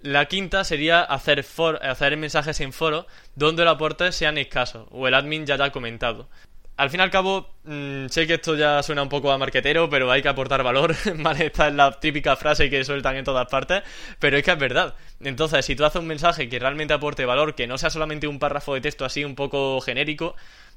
La 0.02 0.26
quinta 0.26 0.62
sería 0.62 1.00
hacer, 1.00 1.42
for, 1.42 1.84
hacer 1.84 2.18
mensajes 2.18 2.60
en 2.60 2.74
foro 2.74 3.06
donde 3.34 3.64
los 3.64 3.74
aportes 3.74 4.14
sean 4.14 4.36
escasos 4.36 4.88
o 4.90 5.08
el 5.08 5.14
admin 5.14 5.46
ya 5.46 5.54
haya 5.54 5.70
comentado 5.72 6.28
al 6.76 6.90
fin 6.90 7.00
y 7.00 7.02
al 7.02 7.10
cabo, 7.10 7.54
mm, 7.64 8.06
sé 8.08 8.26
que 8.26 8.34
esto 8.34 8.56
ya 8.56 8.82
suena 8.82 9.02
un 9.02 9.08
poco 9.08 9.30
a 9.30 9.38
marquetero, 9.38 9.90
pero 9.90 10.10
hay 10.10 10.22
que 10.22 10.28
aportar 10.28 10.62
valor, 10.62 10.94
¿vale? 11.16 11.46
Esta 11.46 11.68
es 11.68 11.74
la 11.74 12.00
típica 12.00 12.34
frase 12.36 12.70
que 12.70 12.84
sueltan 12.84 13.16
en 13.16 13.24
todas 13.24 13.46
partes, 13.48 13.82
pero 14.18 14.36
es 14.36 14.42
que 14.42 14.52
es 14.52 14.58
verdad. 14.58 14.94
Entonces, 15.20 15.64
si 15.64 15.76
tú 15.76 15.84
haces 15.84 16.00
un 16.00 16.06
mensaje 16.06 16.48
que 16.48 16.58
realmente 16.58 16.94
aporte 16.94 17.24
valor, 17.26 17.54
que 17.54 17.66
no 17.66 17.78
sea 17.78 17.90
solamente 17.90 18.26
un 18.26 18.38
párrafo 18.38 18.74
de 18.74 18.80
texto 18.80 19.04
así 19.04 19.24
un 19.24 19.34
poco 19.34 19.80
genérico, 19.82 20.34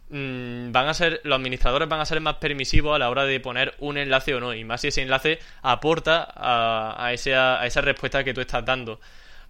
mm, 0.09 0.71
van 0.71 0.87
a 0.89 0.93
ser, 0.93 1.21
los 1.23 1.35
administradores 1.37 1.87
van 1.87 2.01
a 2.01 2.05
ser 2.05 2.19
más 2.21 2.35
permisivos 2.35 2.95
a 2.95 2.99
la 2.99 3.09
hora 3.09 3.25
de 3.25 3.39
poner 3.39 3.73
un 3.79 3.97
enlace 3.97 4.35
o 4.35 4.39
no, 4.39 4.53
y 4.53 4.63
más 4.65 4.81
si 4.81 4.89
ese 4.89 5.01
enlace 5.01 5.39
aporta 5.61 6.27
a, 6.35 7.13
esa, 7.13 7.59
a 7.61 7.65
esa 7.65 7.81
respuesta 7.81 8.23
que 8.23 8.33
tú 8.33 8.41
estás 8.41 8.65
dando. 8.65 8.99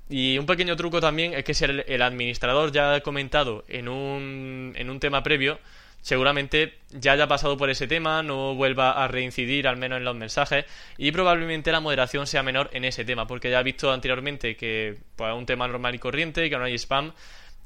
Y 0.10 0.38
un 0.38 0.46
pequeño 0.46 0.76
truco 0.76 1.02
también 1.02 1.34
es 1.34 1.44
que 1.44 1.54
si 1.56 1.66
el, 1.66 2.02
administrador 2.02 2.72
ya 2.72 2.94
ha 2.94 3.02
comentado 3.02 3.66
en 3.68 3.88
un, 3.88 4.74
en 4.76 4.90
un 4.90 5.00
tema 5.00 5.24
previo, 5.24 5.60
seguramente 6.06 6.76
ya 6.92 7.14
haya 7.14 7.28
pasado 7.28 7.58
por 7.58 7.72
ese 7.72 7.88
tema, 7.88 8.22
no 8.22 8.54
vuelva 8.54 8.92
a 8.92 9.08
reincidir 9.08 9.68
al 9.68 9.76
menos 9.76 9.98
en 9.98 10.06
los 10.06 10.16
mensajes 10.16 10.66
y 11.00 11.12
probablemente 11.12 11.72
la 11.72 11.80
moderación 11.80 12.28
sea 12.28 12.44
menor 12.44 12.70
en 12.74 12.86
ese 12.86 13.04
tema, 13.04 13.26
porque 13.26 13.50
ya 13.50 13.60
he 13.60 13.64
visto 13.64 13.92
anteriormente 13.92 14.56
que 14.56 15.00
pues, 15.16 15.32
es 15.32 15.36
un 15.36 15.48
tema 15.48 15.68
normal 15.68 15.96
y 15.96 15.98
corriente, 16.00 16.48
que 16.48 16.58
no 16.60 16.66
hay 16.66 16.76
spam 16.76 17.12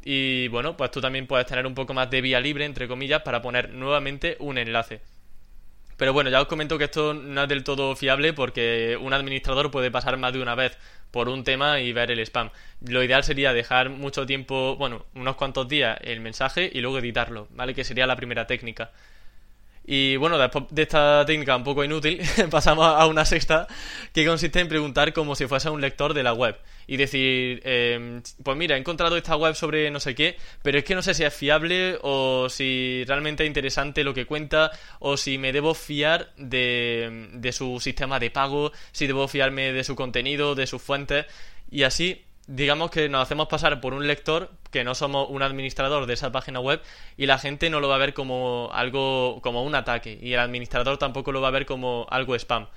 y 0.06 0.48
bueno, 0.48 0.78
pues 0.78 0.90
tú 0.90 1.02
también 1.02 1.28
puedes 1.28 1.48
tener 1.48 1.68
un 1.68 1.76
poco 1.76 1.94
más 1.94 2.10
de 2.10 2.22
vía 2.22 2.40
libre, 2.40 2.64
entre 2.64 2.88
comillas, 2.88 3.24
para 3.24 3.42
poner 3.42 3.72
nuevamente 3.74 4.38
un 4.40 4.58
enlace. 4.58 5.02
Pero 6.00 6.14
bueno, 6.14 6.30
ya 6.30 6.42
os 6.42 6.48
comento 6.48 6.78
que 6.78 6.86
esto 6.86 7.14
no 7.14 7.44
es 7.44 7.50
del 7.50 7.66
todo 7.66 7.94
fiable 7.94 8.32
porque 8.32 8.98
un 9.02 9.12
administrador 9.12 9.70
puede 9.70 9.92
pasar 9.92 10.16
más 10.16 10.32
de 10.32 10.42
una 10.42 10.56
vez 10.56 10.78
por 11.12 11.28
un 11.28 11.44
tema 11.44 11.82
y 11.82 11.92
ver 11.92 12.10
el 12.10 12.20
spam. 12.22 12.52
Lo 12.88 13.04
ideal 13.04 13.26
sería 13.26 13.52
dejar 13.52 13.90
mucho 13.90 14.26
tiempo, 14.26 14.78
bueno, 14.78 15.06
unos 15.14 15.36
cuantos 15.36 15.68
días 15.68 15.98
el 16.02 16.22
mensaje 16.22 16.72
y 16.74 16.80
luego 16.80 17.00
editarlo, 17.00 17.50
¿vale? 17.52 17.76
Que 17.76 17.84
sería 17.84 18.08
la 18.08 18.16
primera 18.16 18.48
técnica. 18.48 18.92
Y 19.92 20.18
bueno, 20.18 20.38
después 20.38 20.66
de 20.70 20.84
esta 20.84 21.26
técnica 21.26 21.56
un 21.56 21.64
poco 21.64 21.84
inútil, 21.84 22.22
pasamos 22.52 22.86
a 22.86 23.08
una 23.08 23.26
sexta 23.26 23.66
que 24.14 24.24
consiste 24.24 24.60
en 24.60 24.68
preguntar 24.68 25.14
como 25.14 25.34
si 25.34 25.48
fuese 25.48 25.68
un 25.72 25.82
lector 25.82 26.14
de 26.14 26.22
la 26.22 26.32
web. 26.32 26.60
Y 26.86 26.96
decir, 26.96 27.60
em, 27.64 28.22
pues 28.44 28.56
mira, 28.56 28.76
he 28.76 28.80
encontrado 28.80 29.18
esta 29.18 29.36
web 29.36 29.56
sobre 29.56 29.90
no 29.90 30.00
sé 30.00 30.14
qué, 30.14 30.38
pero 30.62 30.78
es 30.78 30.84
que 30.84 30.94
no 30.94 31.02
sé 31.02 31.16
si 31.16 31.24
es 31.24 31.34
fiable 31.34 31.98
o 32.04 32.50
si 32.50 33.04
realmente 33.08 33.42
es 33.42 33.48
interesante 33.48 34.04
lo 34.04 34.14
que 34.14 34.28
cuenta 34.28 34.70
o 35.00 35.18
si 35.18 35.40
me 35.40 35.52
debo 35.52 35.74
fiar 35.74 36.34
de, 36.38 37.30
de 37.34 37.52
su 37.52 37.80
sistema 37.80 38.20
de 38.20 38.30
pago, 38.30 38.72
si 38.92 39.08
debo 39.08 39.28
fiarme 39.28 39.74
de 39.74 39.84
su 39.84 39.96
contenido, 39.96 40.54
de 40.54 40.68
sus 40.68 40.84
fuentes. 40.84 41.26
Y 41.72 41.82
así 41.82 42.29
digamos 42.50 42.90
que 42.90 43.08
nos 43.10 43.22
hacemos 43.22 43.48
pasar 43.48 43.80
por 43.80 43.94
un 43.94 44.08
lector 44.08 44.50
que 44.72 44.84
no 44.84 44.96
somos 44.96 45.30
un 45.30 45.44
administrador 45.44 46.08
de 46.08 46.16
esa 46.16 46.32
página 46.32 46.60
web 46.60 46.82
y 47.16 47.28
la 47.28 47.38
gente 47.38 47.70
no 47.70 47.80
lo 47.80 47.88
va 47.88 47.96
a 47.96 48.00
ver 48.00 48.16
como 48.16 48.72
algo 48.74 49.40
como 49.44 49.64
un 49.64 49.76
ataque 49.76 50.18
y 50.20 50.34
el 50.34 50.40
administrador 50.40 50.98
tampoco 50.98 51.32
lo 51.32 51.42
va 51.42 51.50
a 51.50 51.52
ver 51.52 51.68
como 51.68 52.08
algo 52.10 52.34
spam. 52.36 52.68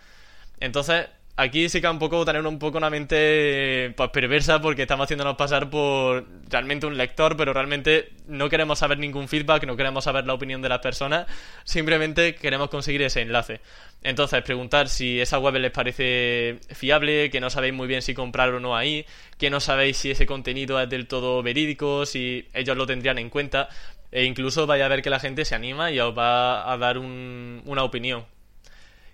Entonces, 0.60 1.06
aquí 1.36 1.68
sí 1.68 1.80
que 1.80 1.88
un 1.88 1.98
poco 1.98 2.24
tener 2.24 2.46
un 2.46 2.58
poco 2.58 2.78
una 2.78 2.90
mente 2.90 3.92
pues, 3.96 4.10
perversa 4.10 4.60
porque 4.60 4.82
estamos 4.82 5.04
haciéndonos 5.04 5.36
pasar 5.36 5.70
por 5.70 6.26
realmente 6.48 6.86
un 6.86 6.96
lector, 6.96 7.36
pero 7.36 7.52
realmente 7.52 8.10
no 8.26 8.48
queremos 8.48 8.78
saber 8.78 8.98
ningún 8.98 9.28
feedback, 9.28 9.64
no 9.64 9.76
queremos 9.76 10.04
saber 10.04 10.26
la 10.26 10.34
opinión 10.34 10.62
de 10.62 10.68
las 10.68 10.80
personas, 10.80 11.26
simplemente 11.64 12.34
queremos 12.34 12.68
conseguir 12.68 13.02
ese 13.02 13.22
enlace. 13.22 13.60
Entonces, 14.02 14.42
preguntar 14.42 14.88
si 14.88 15.20
esa 15.20 15.38
web 15.38 15.54
les 15.56 15.70
parece 15.70 16.58
fiable, 16.70 17.30
que 17.30 17.40
no 17.40 17.50
sabéis 17.50 17.72
muy 17.72 17.86
bien 17.86 18.02
si 18.02 18.14
comprar 18.14 18.50
o 18.50 18.60
no 18.60 18.76
ahí, 18.76 19.06
que 19.38 19.48
no 19.48 19.60
sabéis 19.60 19.96
si 19.96 20.10
ese 20.10 20.26
contenido 20.26 20.80
es 20.80 20.88
del 20.88 21.06
todo 21.06 21.42
verídico, 21.42 22.04
si 22.04 22.48
ellos 22.52 22.76
lo 22.76 22.86
tendrían 22.86 23.18
en 23.18 23.30
cuenta, 23.30 23.68
e 24.10 24.24
incluso 24.24 24.66
vaya 24.66 24.86
a 24.86 24.88
ver 24.88 25.02
que 25.02 25.10
la 25.10 25.20
gente 25.20 25.44
se 25.44 25.54
anima 25.54 25.90
y 25.90 26.00
os 26.00 26.16
va 26.16 26.70
a 26.70 26.76
dar 26.76 26.98
una 26.98 27.84
opinión. 27.84 28.31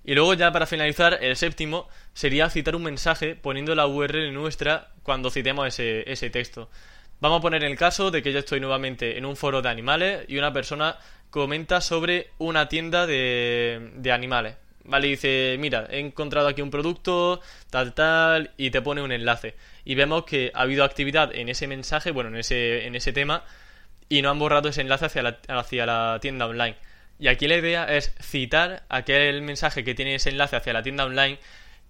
Y 0.05 0.14
luego 0.14 0.35
ya 0.35 0.52
para 0.52 0.67
finalizar, 0.67 1.19
el 1.21 1.37
séptimo 1.37 1.88
sería 2.12 2.50
citar 2.50 2.76
un 2.76 2.83
mensaje 2.83 3.35
poniendo 3.35 3.75
la 3.75 3.87
URL 3.87 4.33
nuestra 4.33 4.88
cuando 5.02 5.31
citemos 5.31 5.67
ese, 5.69 6.11
ese 6.11 6.31
texto. 6.31 6.71
Vamos 7.21 7.40
a 7.40 7.43
poner 7.43 7.64
el 7.64 7.76
caso 7.76 8.11
de 8.11 8.23
que 8.23 8.33
yo 8.33 8.38
estoy 8.38 8.61
nuevamente 8.61 9.19
en 9.19 9.26
un 9.26 9.37
foro 9.37 9.61
de 9.61 9.69
animales 9.69 10.25
y 10.28 10.38
una 10.38 10.52
persona 10.52 10.97
comenta 11.31 11.81
sobre 11.81 12.31
una 12.38 12.69
tienda 12.69 13.07
de, 13.07 13.90
de 13.97 14.12
animales. 14.12 14.57
Vale, 14.85 15.09
dice, 15.09 15.57
mira, 15.59 15.87
he 15.90 15.99
encontrado 15.99 16.49
aquí 16.49 16.62
un 16.62 16.71
producto, 16.71 17.43
tal, 17.69 17.93
tal, 17.93 18.52
y 18.57 18.71
te 18.71 18.81
pone 18.81 19.02
un 19.02 19.12
enlace. 19.12 19.55
Y 19.85 19.95
vemos 19.97 20.25
que 20.25 20.50
ha 20.55 20.62
habido 20.62 20.83
actividad 20.83 21.35
en 21.35 21.50
ese 21.50 21.67
mensaje, 21.67 22.11
bueno, 22.11 22.31
en 22.31 22.37
ese, 22.37 22.87
en 22.87 22.95
ese 22.95 23.12
tema, 23.12 23.45
y 24.09 24.23
no 24.23 24.31
han 24.31 24.38
borrado 24.38 24.71
ese 24.71 24.81
enlace 24.81 25.05
hacia 25.05 25.23
la, 25.23 25.38
hacia 25.49 25.85
la 25.85 26.19
tienda 26.23 26.47
online. 26.47 26.76
Y 27.18 27.28
aquí 27.28 27.48
la 27.48 27.56
idea 27.56 27.84
es 27.84 28.14
citar 28.20 28.84
aquel 28.88 29.42
mensaje 29.42 29.84
que 29.84 29.94
tiene 29.94 30.14
ese 30.14 30.30
enlace 30.30 30.56
hacia 30.56 30.72
la 30.72 30.82
tienda 30.82 31.04
online 31.04 31.38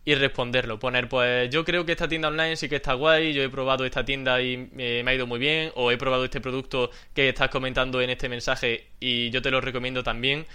y 0.05 0.15
responderlo. 0.15 0.79
Poner, 0.79 1.09
pues 1.09 1.51
yo 1.51 1.67
creo 1.67 1.85
que 1.85 1.93
esta 1.93 2.09
tienda 2.09 2.29
online 2.29 2.57
sí 2.57 2.69
que 2.69 2.77
está 2.77 2.95
guay, 2.95 3.35
yo 3.35 3.43
he 3.43 3.51
probado 3.51 3.85
esta 3.85 4.07
tienda 4.07 4.41
y 4.41 4.57
me 4.73 5.03
ha 5.07 5.15
ido 5.15 5.27
muy 5.27 5.39
bien, 5.39 5.71
o 5.75 5.91
he 5.91 5.99
probado 5.99 6.25
este 6.25 6.41
producto 6.41 6.91
que 7.15 7.29
estás 7.29 7.51
comentando 7.51 8.01
en 8.01 8.09
este 8.09 8.29
mensaje 8.31 8.87
y 9.01 9.29
yo 9.31 9.43
te 9.43 9.51
lo 9.51 9.61
recomiendo 9.61 10.03
también. 10.03 10.47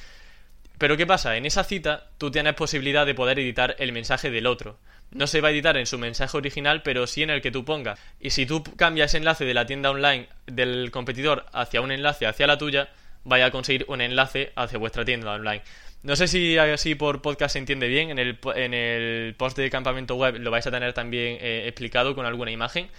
Pero 0.80 0.98
¿qué 0.98 1.06
pasa? 1.06 1.38
En 1.38 1.46
esa 1.46 1.64
cita 1.64 2.10
tú 2.18 2.32
tienes 2.32 2.56
posibilidad 2.56 3.06
de 3.06 3.14
poder 3.14 3.38
editar 3.38 3.76
el 3.78 3.92
mensaje 3.92 4.32
del 4.32 4.48
otro. 4.48 4.80
No 5.12 5.28
se 5.28 5.40
va 5.40 5.50
a 5.50 5.52
editar 5.52 5.78
en 5.78 5.86
su 5.86 6.00
mensaje 6.00 6.36
original, 6.36 6.82
pero 6.82 7.06
sí 7.06 7.22
en 7.22 7.30
el 7.30 7.42
que 7.44 7.52
tú 7.52 7.64
pongas. 7.64 8.00
Y 8.20 8.32
si 8.32 8.48
tú 8.48 8.64
cambias 8.64 9.12
ese 9.12 9.20
enlace 9.20 9.46
de 9.46 9.54
la 9.54 9.68
tienda 9.68 9.92
online 9.92 10.28
del 10.48 10.90
competidor 10.90 11.46
hacia 11.54 11.82
un 11.82 11.92
enlace 11.92 12.26
hacia 12.26 12.48
la 12.48 12.58
tuya, 12.58 12.90
vaya 13.24 13.48
a 13.48 13.52
conseguir 13.52 13.86
un 13.88 14.02
enlace 14.02 14.52
hacia 14.56 14.78
vuestra 14.78 15.06
tienda 15.06 15.32
online. 15.32 15.62
No 16.04 16.16
sé 16.16 16.28
si 16.28 16.58
así 16.58 16.96
por 16.96 17.22
podcast 17.22 17.54
se 17.54 17.60
entiende 17.60 17.88
bien, 17.88 18.10
en 18.10 18.20
el, 18.20 18.38
en 18.56 18.74
el 18.74 19.36
post 19.36 19.58
de 19.58 19.70
campamento 19.70 20.16
web 20.16 20.36
lo 20.38 20.52
vais 20.52 20.68
a 20.68 20.72
tener 20.72 20.92
también 20.94 21.38
eh, 21.40 21.64
explicado 21.66 22.14
con 22.14 22.26
alguna 22.26 22.52
imagen, 22.52 22.90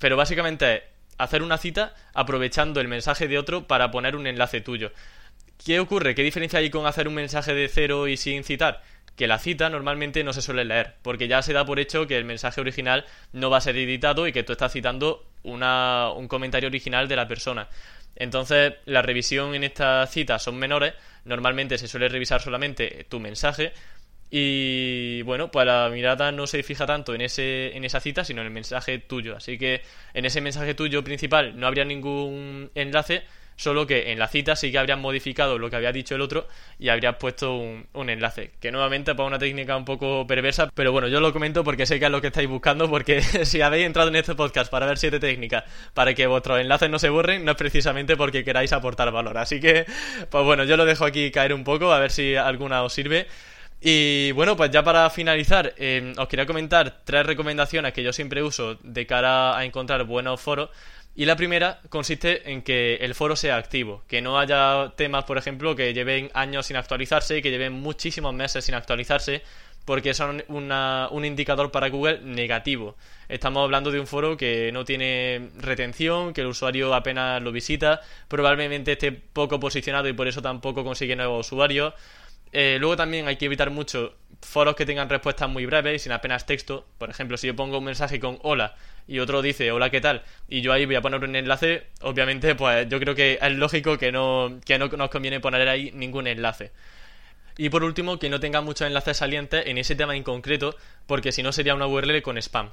pero 0.00 0.16
básicamente 0.16 0.76
es 0.76 0.82
hacer 1.18 1.42
una 1.42 1.58
cita 1.58 1.94
aprovechando 2.14 2.80
el 2.80 2.88
mensaje 2.88 3.28
de 3.28 3.38
otro 3.38 3.66
para 3.66 3.90
poner 3.90 4.16
un 4.16 4.26
enlace 4.26 4.60
tuyo. 4.60 4.92
¿Qué 5.64 5.80
ocurre? 5.80 6.14
¿Qué 6.14 6.22
diferencia 6.22 6.58
hay 6.58 6.70
con 6.70 6.86
hacer 6.86 7.08
un 7.08 7.14
mensaje 7.14 7.54
de 7.54 7.68
cero 7.68 8.08
y 8.08 8.16
sin 8.16 8.44
citar? 8.44 8.82
Que 9.16 9.26
la 9.26 9.38
cita 9.38 9.70
normalmente 9.70 10.22
no 10.24 10.32
se 10.32 10.42
suele 10.42 10.64
leer, 10.64 10.94
porque 11.02 11.28
ya 11.28 11.40
se 11.40 11.54
da 11.54 11.64
por 11.64 11.80
hecho 11.80 12.06
que 12.06 12.18
el 12.18 12.24
mensaje 12.24 12.60
original 12.60 13.06
no 13.32 13.48
va 13.48 13.58
a 13.58 13.62
ser 13.62 13.76
editado 13.76 14.26
y 14.26 14.32
que 14.32 14.42
tú 14.42 14.52
estás 14.52 14.72
citando 14.72 15.24
una, 15.42 16.10
un 16.10 16.28
comentario 16.28 16.68
original 16.68 17.08
de 17.08 17.16
la 17.16 17.26
persona. 17.26 17.68
Entonces, 18.16 18.74
la 18.86 19.02
revisión 19.02 19.54
en 19.54 19.64
estas 19.64 20.10
citas 20.10 20.42
son 20.42 20.56
menores. 20.56 20.94
Normalmente 21.24 21.78
se 21.78 21.88
suele 21.88 22.08
revisar 22.08 22.40
solamente 22.40 23.06
tu 23.08 23.20
mensaje. 23.20 23.72
Y 24.30 25.22
bueno, 25.22 25.50
pues 25.50 25.66
la 25.66 25.88
mirada 25.92 26.32
no 26.32 26.46
se 26.46 26.62
fija 26.62 26.86
tanto 26.86 27.14
en, 27.14 27.20
ese, 27.20 27.76
en 27.76 27.84
esa 27.84 28.00
cita, 28.00 28.24
sino 28.24 28.40
en 28.40 28.48
el 28.48 28.52
mensaje 28.52 28.98
tuyo. 28.98 29.36
Así 29.36 29.58
que 29.58 29.82
en 30.14 30.24
ese 30.24 30.40
mensaje 30.40 30.74
tuyo 30.74 31.04
principal 31.04 31.58
no 31.58 31.66
habría 31.66 31.84
ningún 31.84 32.70
enlace, 32.74 33.22
solo 33.56 33.86
que 33.86 34.12
en 34.12 34.18
la 34.18 34.28
cita 34.28 34.54
sí 34.54 34.70
que 34.70 34.78
habrían 34.78 35.00
modificado 35.00 35.58
lo 35.58 35.70
que 35.70 35.76
había 35.76 35.92
dicho 35.92 36.14
el 36.14 36.20
otro 36.20 36.46
y 36.78 36.90
habrías 36.90 37.16
puesto 37.16 37.56
un, 37.56 38.10
enlace, 38.10 38.52
que 38.60 38.70
nuevamente 38.70 39.14
para 39.14 39.26
una 39.26 39.38
técnica 39.38 39.76
un 39.76 39.84
poco 39.84 40.26
perversa, 40.26 40.70
pero 40.74 40.92
bueno, 40.92 41.08
yo 41.08 41.20
lo 41.20 41.32
comento 41.32 41.64
porque 41.64 41.86
sé 41.86 41.98
que 41.98 42.06
es 42.06 42.10
lo 42.10 42.20
que 42.20 42.28
estáis 42.28 42.48
buscando, 42.48 42.88
porque 42.88 43.20
si 43.44 43.62
habéis 43.62 43.86
entrado 43.86 44.08
en 44.08 44.16
este 44.16 44.34
podcast 44.34 44.70
para 44.70 44.86
ver 44.86 44.98
siete 44.98 45.18
técnicas 45.18 45.64
para 45.94 46.14
que 46.14 46.26
vuestros 46.26 46.60
enlaces 46.60 46.90
no 46.90 46.98
se 46.98 47.08
borren, 47.08 47.44
no 47.44 47.52
es 47.52 47.56
precisamente 47.56 48.16
porque 48.16 48.44
queráis 48.44 48.72
aportar 48.72 49.10
valor, 49.10 49.38
así 49.38 49.60
que, 49.60 49.86
pues 50.30 50.44
bueno, 50.44 50.64
yo 50.64 50.76
lo 50.76 50.84
dejo 50.84 51.04
aquí 51.04 51.30
caer 51.30 51.54
un 51.54 51.64
poco, 51.64 51.92
a 51.92 51.98
ver 51.98 52.10
si 52.10 52.36
alguna 52.36 52.82
os 52.82 52.92
sirve. 52.92 53.26
Y 53.80 54.32
bueno, 54.32 54.56
pues 54.56 54.70
ya 54.70 54.82
para 54.82 55.08
finalizar, 55.10 55.74
eh, 55.76 56.12
os 56.16 56.28
quería 56.28 56.46
comentar 56.46 57.02
tres 57.04 57.26
recomendaciones 57.26 57.92
que 57.92 58.02
yo 58.02 58.12
siempre 58.12 58.42
uso 58.42 58.76
de 58.82 59.06
cara 59.06 59.56
a 59.56 59.64
encontrar 59.64 60.04
buenos 60.04 60.40
foros. 60.40 60.70
Y 61.18 61.24
la 61.24 61.34
primera 61.34 61.80
consiste 61.88 62.52
en 62.52 62.60
que 62.60 62.96
el 62.96 63.14
foro 63.14 63.36
sea 63.36 63.56
activo, 63.56 64.04
que 64.06 64.20
no 64.20 64.38
haya 64.38 64.92
temas, 64.96 65.24
por 65.24 65.38
ejemplo, 65.38 65.74
que 65.74 65.94
lleven 65.94 66.30
años 66.34 66.66
sin 66.66 66.76
actualizarse, 66.76 67.40
que 67.40 67.50
lleven 67.50 67.72
muchísimos 67.72 68.34
meses 68.34 68.66
sin 68.66 68.74
actualizarse, 68.74 69.42
porque 69.86 70.12
son 70.12 70.44
un 70.48 71.24
indicador 71.24 71.70
para 71.70 71.88
Google 71.88 72.20
negativo. 72.20 72.96
Estamos 73.30 73.64
hablando 73.64 73.90
de 73.90 73.98
un 73.98 74.06
foro 74.06 74.36
que 74.36 74.70
no 74.72 74.84
tiene 74.84 75.48
retención, 75.56 76.34
que 76.34 76.42
el 76.42 76.48
usuario 76.48 76.94
apenas 76.94 77.40
lo 77.40 77.50
visita, 77.50 78.02
probablemente 78.28 78.92
esté 78.92 79.10
poco 79.10 79.58
posicionado 79.58 80.08
y 80.08 80.12
por 80.12 80.28
eso 80.28 80.42
tampoco 80.42 80.84
consigue 80.84 81.16
nuevos 81.16 81.46
usuarios. 81.46 81.94
Eh, 82.52 82.76
luego 82.78 82.96
también 82.96 83.26
hay 83.26 83.36
que 83.36 83.46
evitar 83.46 83.70
mucho 83.70 84.14
foros 84.46 84.76
que 84.76 84.86
tengan 84.86 85.08
respuestas 85.08 85.48
muy 85.48 85.66
breves 85.66 85.96
y 85.96 85.98
sin 86.04 86.12
apenas 86.12 86.46
texto. 86.46 86.86
Por 86.98 87.10
ejemplo, 87.10 87.36
si 87.36 87.48
yo 87.48 87.56
pongo 87.56 87.78
un 87.78 87.84
mensaje 87.84 88.20
con 88.20 88.38
hola 88.42 88.74
y 89.08 89.18
otro 89.18 89.42
dice 89.42 89.72
hola, 89.72 89.90
¿qué 89.90 90.00
tal? 90.00 90.22
Y 90.48 90.60
yo 90.60 90.72
ahí 90.72 90.86
voy 90.86 90.94
a 90.94 91.02
poner 91.02 91.22
un 91.22 91.34
enlace, 91.36 91.88
obviamente, 92.00 92.54
pues 92.54 92.88
yo 92.88 92.98
creo 93.00 93.14
que 93.14 93.38
es 93.40 93.52
lógico 93.52 93.98
que 93.98 94.12
no, 94.12 94.58
que 94.64 94.78
no 94.78 94.88
nos 94.88 95.10
conviene 95.10 95.40
poner 95.40 95.68
ahí 95.68 95.90
ningún 95.92 96.26
enlace. 96.26 96.70
Y 97.58 97.70
por 97.70 97.84
último, 97.84 98.18
que 98.18 98.30
no 98.30 98.38
tenga 98.38 98.60
muchos 98.60 98.86
enlaces 98.86 99.16
salientes 99.16 99.66
en 99.66 99.78
ese 99.78 99.96
tema 99.96 100.14
en 100.14 100.22
concreto, 100.22 100.76
porque 101.06 101.32
si 101.32 101.42
no 101.42 101.52
sería 101.52 101.74
una 101.74 101.86
URL 101.86 102.22
con 102.22 102.38
spam. 102.38 102.70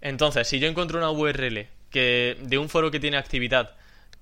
Entonces, 0.00 0.46
si 0.46 0.60
yo 0.60 0.68
encuentro 0.68 0.98
una 0.98 1.10
URL 1.10 1.66
que 1.90 2.36
de 2.40 2.58
un 2.58 2.68
foro 2.68 2.90
que 2.90 3.00
tiene 3.00 3.16
actividad 3.16 3.74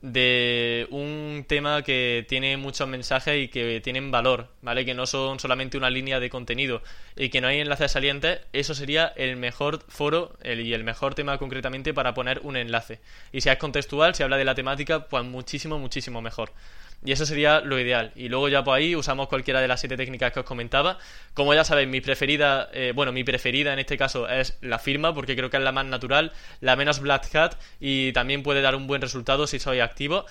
de 0.07 0.87
un 0.91 1.45
tema 1.49 1.83
que 1.83 2.25
tiene 2.29 2.57
muchos 2.57 2.87
mensajes 2.87 3.43
y 3.43 3.49
que 3.49 3.81
tienen 3.81 4.13
valor, 4.13 4.49
¿vale? 4.63 4.85
Que 4.85 4.95
no 4.95 5.05
son 5.05 5.41
solamente 5.41 5.77
una 5.77 5.91
línea 5.91 6.21
de 6.21 6.31
contenido 6.31 6.81
y 7.17 7.29
que 7.29 7.41
no 7.41 7.49
hay 7.49 7.59
enlaces 7.59 7.91
salientes, 7.91 8.41
eso 8.53 8.75
sería 8.75 9.13
el 9.17 9.37
mejor 9.37 9.83
foro 9.89 10.37
y 10.45 10.73
el 10.73 10.85
mejor 10.85 11.17
tema 11.17 11.39
concretamente 11.39 11.93
para 11.93 12.15
poner 12.15 12.41
un 12.45 12.57
enlace. 12.57 13.01
Y 13.33 13.41
si 13.41 13.49
es 13.49 13.57
contextual, 13.59 14.15
si 14.15 14.23
habla 14.23 14.37
de 14.37 14.45
la 14.45 14.55
temática, 14.55 15.09
pues 15.09 15.25
muchísimo, 15.25 15.79
muchísimo 15.81 16.23
mejor. 16.23 16.53
Y 17.05 17.13
eso 17.13 17.25
sería 17.27 17.61
lo 17.61 17.79
ideal. 17.79 18.13
Y 18.17 18.29
luego 18.29 18.49
ya 18.49 18.65
por 18.65 18.77
ahí 18.77 18.97
usamos 18.97 19.29
cualquiera 19.29 19.61
de 19.61 19.69
las 19.69 19.81
siete 19.81 19.97
técnicas 19.97 20.33
que 20.33 20.41
os 20.41 20.47
comentaba. 20.47 20.99
Como 21.35 21.55
ya 21.55 21.65
sabéis, 21.65 21.89
mi 21.89 22.01
preferida, 22.01 22.69
eh, 22.73 22.93
bueno, 22.95 23.13
mi 23.13 23.23
preferida 23.23 23.73
en 23.73 23.79
este 23.79 23.97
caso 23.97 24.29
es 24.29 24.57
la 24.61 24.79
firma, 24.79 25.15
porque 25.15 25.37
creo 25.37 25.51
que 25.51 25.57
es 25.57 25.63
la 25.63 25.73
más 25.73 25.87
natural, 25.87 26.33
la 26.61 26.75
menos 26.75 27.01
black 27.01 27.35
hat 27.35 27.55
y 27.81 28.13
también 28.13 28.43
puede 28.43 28.61
dar 28.61 28.75
un 28.75 28.87
buen 28.87 29.03
resultado 29.03 29.47
si 29.47 29.59
soy 29.59 29.81
activo. 29.81 30.27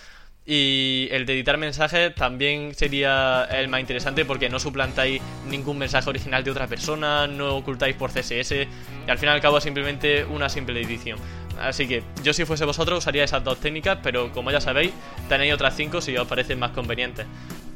Y 0.48 1.08
el 1.12 1.26
de 1.26 1.34
editar 1.34 1.58
mensajes 1.58 2.14
también 2.14 2.76
sería 2.76 3.46
el 3.46 3.68
más 3.68 3.80
interesante 3.80 4.26
porque 4.26 4.48
no 4.48 4.60
suplantáis 4.60 5.20
ningún 5.50 5.80
mensaje 5.80 6.08
original 6.08 6.44
de 6.44 6.52
otra 6.52 6.68
persona, 6.68 7.26
no 7.26 7.56
ocultáis 7.56 7.96
por 7.96 8.12
CSS 8.12 8.52
y 8.52 9.10
al 9.10 9.18
fin 9.18 9.30
y 9.30 9.32
al 9.32 9.42
cabo 9.42 9.58
es 9.58 9.64
simplemente 9.64 10.24
una 10.24 10.48
simple 10.48 10.80
edición. 10.82 11.18
Así 11.60 11.88
que 11.88 12.04
yo 12.24 12.34
si 12.34 12.46
fuese 12.46 12.66
vosotros 12.66 13.00
usaría 13.00 13.24
esas 13.24 13.44
dos 13.44 13.60
técnicas, 13.60 14.00
pero 14.04 14.32
como 14.32 14.52
ya 14.52 14.62
sabéis, 14.62 14.92
tenéis 15.30 15.54
otras 15.54 15.76
cinco 15.76 16.02
si 16.02 16.16
os 16.18 16.28
parecen 16.28 16.60
más 16.60 16.72
convenientes. 16.72 17.26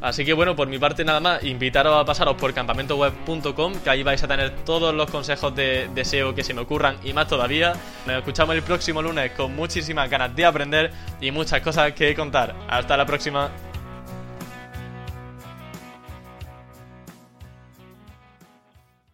Así 0.01 0.24
que 0.24 0.33
bueno, 0.33 0.55
por 0.55 0.67
mi 0.67 0.79
parte 0.79 1.03
nada 1.03 1.19
más, 1.19 1.43
invitaros 1.43 2.01
a 2.01 2.05
pasaros 2.05 2.36
por 2.38 2.53
campamentoweb.com, 2.53 3.74
que 3.83 3.89
ahí 3.89 4.01
vais 4.03 4.24
a 4.24 4.27
tener 4.27 4.51
todos 4.63 4.93
los 4.93 5.09
consejos 5.09 5.53
de, 5.55 5.89
de 5.93 6.05
SEO 6.05 6.33
que 6.33 6.43
se 6.43 6.53
me 6.53 6.62
ocurran 6.62 6.98
y 7.03 7.12
más 7.12 7.27
todavía. 7.27 7.74
Nos 8.05 8.17
escuchamos 8.17 8.55
el 8.55 8.63
próximo 8.63 9.01
lunes 9.01 9.31
con 9.31 9.55
muchísimas 9.55 10.09
ganas 10.09 10.33
de 10.36 10.45
aprender 10.45 10.91
y 11.19 11.31
muchas 11.31 11.62
cosas 11.62 11.91
que 11.93 12.15
contar. 12.15 12.55
Hasta 12.69 12.95
la 12.95 13.05
próxima. 13.05 13.51